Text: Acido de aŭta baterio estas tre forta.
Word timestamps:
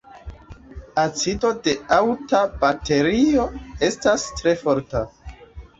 Acido 1.01 1.51
de 1.67 1.75
aŭta 1.99 2.41
baterio 2.65 3.47
estas 3.91 4.29
tre 4.41 4.57
forta. 4.65 5.07